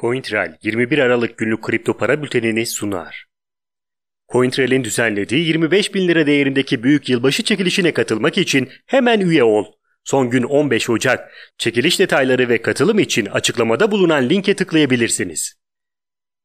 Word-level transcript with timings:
CoinTrail 0.00 0.50
21 0.62 0.98
Aralık 0.98 1.38
günlük 1.38 1.62
kripto 1.62 1.96
para 1.96 2.22
bültenini 2.22 2.66
sunar. 2.66 3.26
CoinTrail'in 4.32 4.84
düzenlediği 4.84 5.46
25 5.46 5.94
bin 5.94 6.08
lira 6.08 6.26
değerindeki 6.26 6.82
büyük 6.82 7.08
yılbaşı 7.08 7.42
çekilişine 7.42 7.92
katılmak 7.92 8.38
için 8.38 8.68
hemen 8.86 9.20
üye 9.20 9.44
ol. 9.44 9.64
Son 10.04 10.30
gün 10.30 10.42
15 10.42 10.90
Ocak. 10.90 11.32
Çekiliş 11.58 11.98
detayları 11.98 12.48
ve 12.48 12.62
katılım 12.62 12.98
için 12.98 13.26
açıklamada 13.26 13.90
bulunan 13.90 14.28
linke 14.28 14.56
tıklayabilirsiniz. 14.56 15.60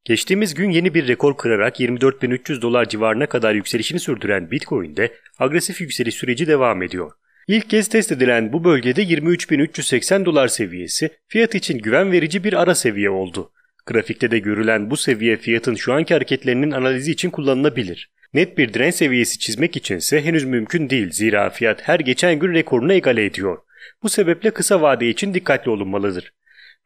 Geçtiğimiz 0.04 0.54
gün 0.54 0.70
yeni 0.70 0.94
bir 0.94 1.08
rekor 1.08 1.36
kırarak 1.36 1.80
24.300 1.80 2.62
dolar 2.62 2.88
civarına 2.88 3.26
kadar 3.26 3.54
yükselişini 3.54 4.00
sürdüren 4.00 4.50
Bitcoin'de 4.50 5.14
agresif 5.38 5.80
yükseliş 5.80 6.14
süreci 6.14 6.46
devam 6.46 6.82
ediyor. 6.82 7.12
İlk 7.48 7.70
kez 7.70 7.88
test 7.88 8.12
edilen 8.12 8.52
bu 8.52 8.64
bölgede 8.64 9.02
23.380 9.02 10.24
dolar 10.24 10.48
seviyesi 10.48 11.10
fiyat 11.28 11.54
için 11.54 11.78
güven 11.78 12.12
verici 12.12 12.44
bir 12.44 12.52
ara 12.52 12.74
seviye 12.74 13.10
oldu. 13.10 13.52
Grafikte 13.86 14.30
de 14.30 14.38
görülen 14.38 14.90
bu 14.90 14.96
seviye 14.96 15.36
fiyatın 15.36 15.74
şu 15.74 15.92
anki 15.92 16.14
hareketlerinin 16.14 16.70
analizi 16.70 17.12
için 17.12 17.30
kullanılabilir. 17.30 18.10
Net 18.34 18.58
bir 18.58 18.74
direnç 18.74 18.94
seviyesi 18.94 19.38
çizmek 19.38 19.76
içinse 19.76 20.24
henüz 20.24 20.44
mümkün 20.44 20.90
değil 20.90 21.10
zira 21.10 21.50
fiyat 21.50 21.88
her 21.88 22.00
geçen 22.00 22.38
gün 22.38 22.54
rekorunu 22.54 22.92
egale 22.92 23.24
ediyor. 23.24 23.58
Bu 24.02 24.08
sebeple 24.08 24.50
kısa 24.50 24.80
vade 24.80 25.08
için 25.08 25.34
dikkatli 25.34 25.70
olunmalıdır. 25.70 26.32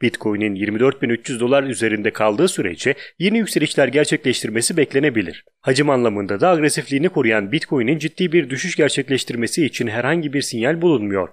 Bitcoin'in 0.03 0.57
24.300 0.57 1.41
dolar 1.41 1.63
üzerinde 1.63 2.11
kaldığı 2.11 2.49
sürece 2.49 2.95
yeni 3.19 3.39
yükselişler 3.39 3.89
gerçekleştirmesi 3.89 4.77
beklenebilir. 4.77 5.45
Hacim 5.61 5.91
anlamında 5.91 6.41
da 6.41 6.49
agresifliğini 6.49 7.09
koruyan 7.09 7.53
Bitcoin'in 7.53 7.99
ciddi 7.99 8.33
bir 8.33 8.51
düşüş 8.51 8.77
gerçekleştirmesi 8.77 9.67
için 9.67 9.87
herhangi 9.87 10.33
bir 10.33 10.43
sinyal 10.43 10.83
bulunmuyor. 10.83 11.29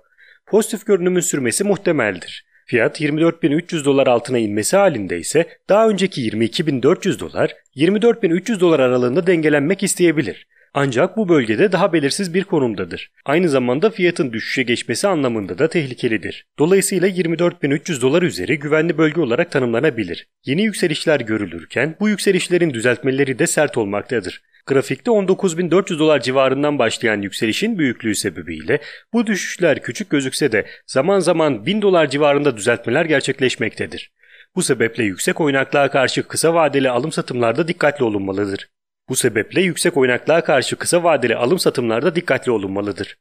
Pozitif 0.45 0.85
görünümün 0.85 1.19
sürmesi 1.19 1.63
muhtemeldir. 1.63 2.45
Fiyat 2.65 3.01
24.300 3.01 3.85
dolar 3.85 4.07
altına 4.07 4.37
inmesi 4.37 4.77
halinde 4.77 5.19
ise 5.19 5.45
daha 5.69 5.89
önceki 5.89 6.21
22.400 6.21 7.19
dolar 7.19 7.55
24.300 7.75 8.59
dolar 8.59 8.79
aralığında 8.79 9.27
dengelenmek 9.27 9.83
isteyebilir. 9.83 10.47
Ancak 10.79 11.17
bu 11.17 11.29
bölgede 11.29 11.71
daha 11.71 11.93
belirsiz 11.93 12.33
bir 12.33 12.43
konumdadır. 12.43 13.11
Aynı 13.25 13.49
zamanda 13.49 13.89
fiyatın 13.89 14.33
düşüşe 14.33 14.63
geçmesi 14.63 15.07
anlamında 15.07 15.57
da 15.57 15.69
tehlikelidir. 15.69 16.45
Dolayısıyla 16.59 17.07
24.300 17.07 18.01
dolar 18.01 18.21
üzeri 18.21 18.59
güvenli 18.59 18.97
bölge 18.97 19.21
olarak 19.21 19.51
tanımlanabilir. 19.51 20.27
Yeni 20.45 20.63
yükselişler 20.63 21.19
görülürken 21.19 21.95
bu 21.99 22.09
yükselişlerin 22.09 22.73
düzeltmeleri 22.73 23.39
de 23.39 23.47
sert 23.47 23.77
olmaktadır. 23.77 24.41
Grafikte 24.65 25.11
19.400 25.11 25.99
dolar 25.99 26.21
civarından 26.21 26.79
başlayan 26.79 27.21
yükselişin 27.21 27.77
büyüklüğü 27.77 28.15
sebebiyle 28.15 28.79
bu 29.13 29.27
düşüşler 29.27 29.81
küçük 29.81 30.09
gözükse 30.09 30.51
de 30.51 30.65
zaman 30.87 31.19
zaman 31.19 31.65
1000 31.65 31.81
dolar 31.81 32.09
civarında 32.09 32.57
düzeltmeler 32.57 33.05
gerçekleşmektedir. 33.05 34.11
Bu 34.55 34.63
sebeple 34.63 35.03
yüksek 35.03 35.41
oynaklığa 35.41 35.91
karşı 35.91 36.23
kısa 36.23 36.53
vadeli 36.53 36.89
alım 36.89 37.11
satımlarda 37.11 37.67
dikkatli 37.67 38.05
olunmalıdır. 38.05 38.67
Bu 39.09 39.15
sebeple 39.15 39.61
yüksek 39.61 39.97
oynaklığa 39.97 40.43
karşı 40.43 40.75
kısa 40.75 41.03
vadeli 41.03 41.35
alım 41.35 41.59
satımlarda 41.59 42.15
dikkatli 42.15 42.51
olunmalıdır. 42.51 43.17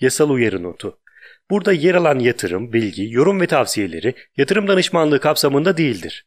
Yasal 0.00 0.30
uyarı 0.30 0.62
notu. 0.62 0.98
Burada 1.50 1.72
yer 1.72 1.94
alan 1.94 2.18
yatırım, 2.18 2.72
bilgi, 2.72 3.10
yorum 3.10 3.40
ve 3.40 3.46
tavsiyeleri 3.46 4.14
yatırım 4.36 4.68
danışmanlığı 4.68 5.20
kapsamında 5.20 5.76
değildir. 5.76 6.26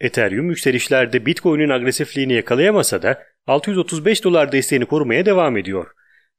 Ethereum 0.00 0.50
yükselişlerde 0.50 1.26
Bitcoin'in 1.26 1.68
agresifliğini 1.68 2.32
yakalayamasa 2.32 3.02
da 3.02 3.22
635 3.46 4.24
dolar 4.24 4.52
desteğini 4.52 4.86
korumaya 4.86 5.26
devam 5.26 5.56
ediyor. 5.56 5.86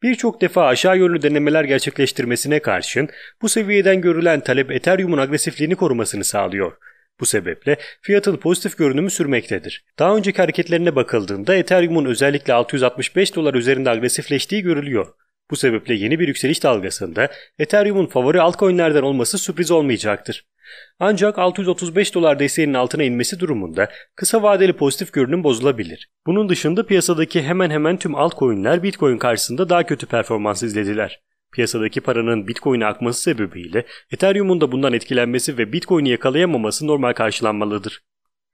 Birçok 0.03 0.41
defa 0.41 0.65
aşağı 0.65 0.97
yönlü 0.97 1.21
denemeler 1.21 1.63
gerçekleştirmesine 1.63 2.59
karşın 2.59 3.09
bu 3.41 3.49
seviyeden 3.49 4.01
görülen 4.01 4.39
talep 4.39 4.71
Ethereum'un 4.71 5.17
agresifliğini 5.17 5.75
korumasını 5.75 6.23
sağlıyor. 6.23 6.77
Bu 7.19 7.25
sebeple 7.25 7.77
fiyatın 8.01 8.37
pozitif 8.37 8.77
görünümü 8.77 9.09
sürmektedir. 9.09 9.85
Daha 9.99 10.15
önceki 10.15 10.37
hareketlerine 10.37 10.95
bakıldığında 10.95 11.55
Ethereum'un 11.55 12.05
özellikle 12.05 12.53
665 12.53 13.35
dolar 13.35 13.53
üzerinde 13.53 13.89
agresifleştiği 13.89 14.61
görülüyor. 14.61 15.07
Bu 15.51 15.55
sebeple 15.55 15.93
yeni 15.93 16.19
bir 16.19 16.27
yükseliş 16.27 16.63
dalgasında 16.63 17.29
Ethereum'un 17.59 18.05
favori 18.05 18.41
altcoin'lerden 18.41 19.01
olması 19.01 19.37
sürpriz 19.37 19.71
olmayacaktır. 19.71 20.45
Ancak 20.99 21.39
635 21.39 22.15
dolar 22.15 22.39
desteğinin 22.39 22.73
altına 22.73 23.03
inmesi 23.03 23.39
durumunda 23.39 23.89
kısa 24.15 24.43
vadeli 24.43 24.73
pozitif 24.73 25.13
görünüm 25.13 25.43
bozulabilir. 25.43 26.09
Bunun 26.25 26.49
dışında 26.49 26.85
piyasadaki 26.85 27.43
hemen 27.43 27.69
hemen 27.69 27.97
tüm 27.97 28.15
altcoin'ler 28.15 28.83
Bitcoin 28.83 29.17
karşısında 29.17 29.69
daha 29.69 29.85
kötü 29.85 30.05
performans 30.05 30.63
izlediler. 30.63 31.21
Piyasadaki 31.53 32.01
paranın 32.01 32.47
Bitcoin'e 32.47 32.85
akması 32.85 33.21
sebebiyle 33.21 33.85
Ethereum'un 34.11 34.61
da 34.61 34.71
bundan 34.71 34.93
etkilenmesi 34.93 35.57
ve 35.57 35.73
Bitcoin'i 35.73 36.09
yakalayamaması 36.09 36.87
normal 36.87 37.13
karşılanmalıdır. 37.13 38.01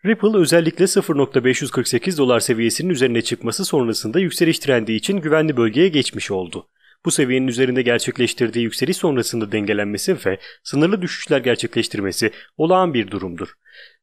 Ripple 0.05 0.37
özellikle 0.37 0.85
0.548 0.85 2.17
dolar 2.17 2.39
seviyesinin 2.39 2.89
üzerine 2.89 3.21
çıkması 3.21 3.65
sonrasında 3.65 4.19
yükseliş 4.19 4.59
trendi 4.59 4.93
için 4.93 5.17
güvenli 5.17 5.57
bölgeye 5.57 5.87
geçmiş 5.87 6.31
oldu. 6.31 6.67
Bu 7.07 7.11
seviyenin 7.11 7.47
üzerinde 7.47 7.81
gerçekleştirdiği 7.81 8.63
yükseliş 8.63 8.97
sonrasında 8.97 9.51
dengelenmesi 9.51 10.17
ve 10.25 10.37
sınırlı 10.63 11.01
düşüşler 11.01 11.39
gerçekleştirmesi 11.39 12.31
olağan 12.57 12.93
bir 12.93 13.11
durumdur. 13.11 13.49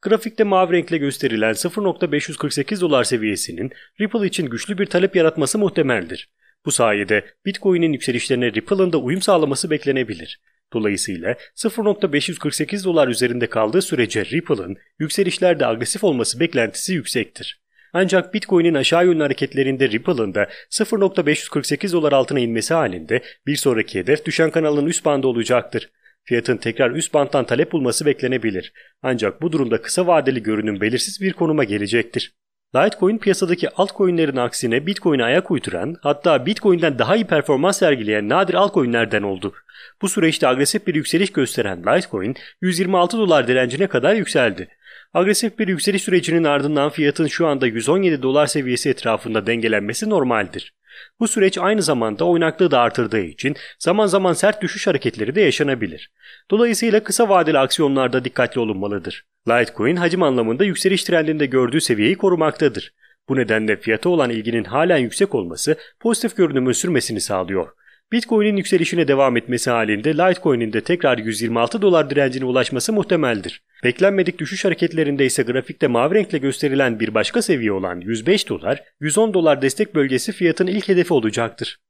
Grafikte 0.02 0.44
mavi 0.44 0.72
renkle 0.72 0.98
gösterilen 0.98 1.52
0.548 1.52 2.80
dolar 2.80 3.04
seviyesinin 3.04 3.72
Ripple 4.00 4.26
için 4.26 4.46
güçlü 4.46 4.78
bir 4.78 4.86
talep 4.86 5.16
yaratması 5.16 5.58
muhtemeldir. 5.58 6.30
Bu 6.66 6.72
sayede 6.72 7.24
Bitcoin'in 7.46 7.92
yükselişlerine 7.92 8.52
Ripple'ın 8.52 8.92
da 8.92 8.98
uyum 8.98 9.22
sağlaması 9.22 9.70
beklenebilir. 9.70 10.40
Dolayısıyla 10.72 11.36
0.548 11.56 12.84
dolar 12.84 13.08
üzerinde 13.08 13.46
kaldığı 13.46 13.82
sürece 13.82 14.24
Ripple'ın 14.24 14.76
yükselişlerde 14.98 15.66
agresif 15.66 16.04
olması 16.04 16.40
beklentisi 16.40 16.92
yüksektir. 16.94 17.63
Ancak 17.96 18.34
Bitcoin'in 18.34 18.74
aşağı 18.74 19.06
yönlü 19.06 19.22
hareketlerinde 19.22 19.88
Ripple'ın 19.88 20.34
da 20.34 20.48
0.548 20.70 21.92
dolar 21.92 22.12
altına 22.12 22.40
inmesi 22.40 22.74
halinde 22.74 23.22
bir 23.46 23.56
sonraki 23.56 23.98
hedef 23.98 24.24
düşen 24.24 24.50
kanalın 24.50 24.86
üst 24.86 25.04
bandı 25.04 25.26
olacaktır. 25.26 25.90
Fiyatın 26.24 26.56
tekrar 26.56 26.90
üst 26.90 27.14
banttan 27.14 27.44
talep 27.44 27.72
bulması 27.72 28.06
beklenebilir. 28.06 28.72
Ancak 29.02 29.42
bu 29.42 29.52
durumda 29.52 29.82
kısa 29.82 30.06
vadeli 30.06 30.42
görünüm 30.42 30.80
belirsiz 30.80 31.20
bir 31.20 31.32
konuma 31.32 31.64
gelecektir. 31.64 32.34
Litecoin 32.76 33.18
piyasadaki 33.18 33.70
altcoin'lerin 33.70 34.36
aksine 34.36 34.86
Bitcoin'e 34.86 35.24
ayak 35.24 35.50
uyduran 35.50 35.96
hatta 36.02 36.46
Bitcoin'den 36.46 36.98
daha 36.98 37.16
iyi 37.16 37.24
performans 37.24 37.78
sergileyen 37.78 38.28
nadir 38.28 38.54
altcoin'lerden 38.54 39.22
oldu. 39.22 39.54
Bu 40.02 40.08
süreçte 40.08 40.48
agresif 40.48 40.86
bir 40.86 40.94
yükseliş 40.94 41.32
gösteren 41.32 41.82
Litecoin 41.82 42.36
126 42.60 43.18
dolar 43.18 43.48
direncine 43.48 43.86
kadar 43.86 44.14
yükseldi. 44.14 44.68
Agresif 45.14 45.58
bir 45.58 45.68
yükseliş 45.68 46.02
sürecinin 46.02 46.44
ardından 46.44 46.90
fiyatın 46.90 47.26
şu 47.26 47.46
anda 47.46 47.66
117 47.66 48.22
dolar 48.22 48.46
seviyesi 48.46 48.90
etrafında 48.90 49.46
dengelenmesi 49.46 50.10
normaldir. 50.10 50.74
Bu 51.20 51.28
süreç 51.28 51.58
aynı 51.58 51.82
zamanda 51.82 52.24
oynaklığı 52.24 52.70
da 52.70 52.80
artırdığı 52.80 53.20
için 53.20 53.56
zaman 53.78 54.06
zaman 54.06 54.32
sert 54.32 54.62
düşüş 54.62 54.86
hareketleri 54.86 55.34
de 55.34 55.40
yaşanabilir. 55.40 56.10
Dolayısıyla 56.50 57.02
kısa 57.02 57.28
vadeli 57.28 57.58
aksiyonlarda 57.58 58.24
dikkatli 58.24 58.60
olunmalıdır. 58.60 59.24
Litecoin 59.48 59.96
hacim 59.96 60.22
anlamında 60.22 60.64
yükseliş 60.64 61.04
trendinde 61.04 61.46
gördüğü 61.46 61.80
seviyeyi 61.80 62.16
korumaktadır. 62.16 62.92
Bu 63.28 63.36
nedenle 63.36 63.76
fiyata 63.76 64.08
olan 64.08 64.30
ilginin 64.30 64.64
halen 64.64 64.98
yüksek 64.98 65.34
olması 65.34 65.76
pozitif 66.00 66.36
görünümün 66.36 66.72
sürmesini 66.72 67.20
sağlıyor. 67.20 67.68
Bitcoin'in 68.12 68.56
yükselişine 68.56 69.08
devam 69.08 69.36
etmesi 69.36 69.70
halinde 69.70 70.12
Litecoin'in 70.12 70.72
de 70.72 70.80
tekrar 70.80 71.18
126 71.18 71.82
dolar 71.82 72.10
direncine 72.10 72.44
ulaşması 72.44 72.92
muhtemeldir. 72.92 73.62
Beklenmedik 73.84 74.38
düşüş 74.38 74.64
hareketlerinde 74.64 75.26
ise 75.26 75.42
grafikte 75.42 75.86
mavi 75.86 76.14
renkle 76.14 76.38
gösterilen 76.38 77.00
bir 77.00 77.14
başka 77.14 77.42
seviye 77.42 77.72
olan 77.72 78.00
105 78.00 78.48
dolar, 78.48 78.82
110 79.00 79.34
dolar 79.34 79.62
destek 79.62 79.94
bölgesi 79.94 80.32
fiyatın 80.32 80.66
ilk 80.66 80.88
hedefi 80.88 81.14
olacaktır. 81.14 81.80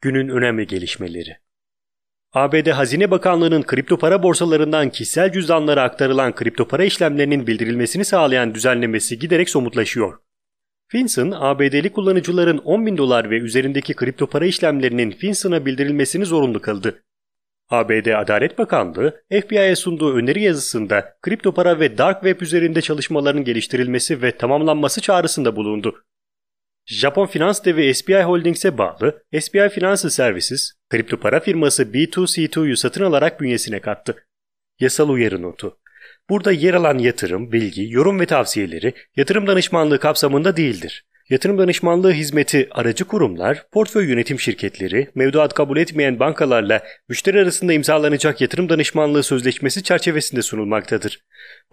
Günün 0.00 0.28
önemli 0.28 0.66
gelişmeleri 0.66 1.36
ABD 2.32 2.70
Hazine 2.70 3.10
Bakanlığı'nın 3.10 3.62
kripto 3.62 3.98
para 3.98 4.22
borsalarından 4.22 4.90
kişisel 4.90 5.32
cüzdanlara 5.32 5.82
aktarılan 5.82 6.34
kripto 6.34 6.68
para 6.68 6.84
işlemlerinin 6.84 7.46
bildirilmesini 7.46 8.04
sağlayan 8.04 8.54
düzenlemesi 8.54 9.18
giderek 9.18 9.50
somutlaşıyor. 9.50 10.18
Finson, 10.88 11.30
ABD'li 11.30 11.92
kullanıcıların 11.92 12.58
10 12.58 12.86
bin 12.86 12.96
dolar 12.96 13.30
ve 13.30 13.38
üzerindeki 13.38 13.94
kripto 13.94 14.26
para 14.26 14.46
işlemlerinin 14.46 15.10
Finson'a 15.10 15.66
bildirilmesini 15.66 16.26
zorunlu 16.26 16.60
kıldı. 16.60 17.02
ABD 17.70 18.06
Adalet 18.06 18.58
Bakanlığı, 18.58 19.22
FBI'ye 19.30 19.76
sunduğu 19.76 20.14
öneri 20.14 20.42
yazısında 20.42 21.16
kripto 21.22 21.54
para 21.54 21.80
ve 21.80 21.98
dark 21.98 22.22
web 22.22 22.40
üzerinde 22.40 22.82
çalışmaların 22.82 23.44
geliştirilmesi 23.44 24.22
ve 24.22 24.36
tamamlanması 24.36 25.00
çağrısında 25.00 25.56
bulundu. 25.56 26.04
Japon 26.86 27.26
finans 27.26 27.64
devi 27.64 27.94
SBI 27.94 28.22
Holdings'e 28.22 28.78
bağlı 28.78 29.22
SBI 29.40 29.68
Financial 29.68 30.10
Services, 30.10 30.72
kripto 30.90 31.20
para 31.20 31.40
firması 31.40 31.82
B2C2'yu 31.82 32.76
satın 32.76 33.04
alarak 33.04 33.40
bünyesine 33.40 33.80
kattı. 33.80 34.26
Yasal 34.80 35.08
uyarı 35.08 35.42
notu. 35.42 35.78
Burada 36.30 36.52
yer 36.52 36.74
alan 36.74 36.98
yatırım, 36.98 37.52
bilgi, 37.52 37.86
yorum 37.90 38.20
ve 38.20 38.26
tavsiyeleri 38.26 38.92
yatırım 39.16 39.46
danışmanlığı 39.46 40.00
kapsamında 40.00 40.56
değildir. 40.56 41.04
Yatırım 41.30 41.58
danışmanlığı 41.58 42.12
hizmeti 42.12 42.68
aracı 42.70 43.04
kurumlar, 43.04 43.66
portföy 43.72 44.08
yönetim 44.08 44.40
şirketleri, 44.40 45.08
mevduat 45.14 45.54
kabul 45.54 45.76
etmeyen 45.76 46.20
bankalarla 46.20 46.82
müşteri 47.08 47.40
arasında 47.40 47.72
imzalanacak 47.72 48.40
yatırım 48.40 48.68
danışmanlığı 48.68 49.22
sözleşmesi 49.22 49.82
çerçevesinde 49.82 50.42
sunulmaktadır. 50.42 51.20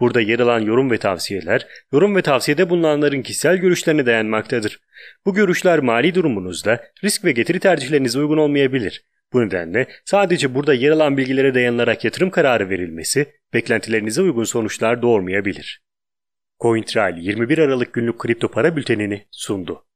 Burada 0.00 0.20
yer 0.20 0.40
alan 0.40 0.60
yorum 0.60 0.90
ve 0.90 0.98
tavsiyeler, 0.98 1.66
yorum 1.92 2.16
ve 2.16 2.22
tavsiyede 2.22 2.70
bulunanların 2.70 3.22
kişisel 3.22 3.56
görüşlerine 3.56 4.06
dayanmaktadır. 4.06 4.80
Bu 5.26 5.34
görüşler 5.34 5.78
mali 5.78 6.14
durumunuzda 6.14 6.84
risk 7.04 7.24
ve 7.24 7.32
getiri 7.32 7.60
tercihlerinize 7.60 8.18
uygun 8.18 8.38
olmayabilir. 8.38 9.04
Bu 9.32 9.46
nedenle 9.46 9.86
sadece 10.04 10.54
burada 10.54 10.74
yer 10.74 10.90
alan 10.90 11.16
bilgilere 11.16 11.54
dayanılarak 11.54 12.04
yatırım 12.04 12.30
kararı 12.30 12.70
verilmesi 12.70 13.26
beklentilerinize 13.54 14.22
uygun 14.22 14.44
sonuçlar 14.44 15.02
doğurmayabilir. 15.02 15.82
CoinTrail 16.60 17.16
21 17.16 17.58
Aralık 17.58 17.92
günlük 17.92 18.18
kripto 18.18 18.48
para 18.48 18.76
bültenini 18.76 19.26
sundu. 19.30 19.86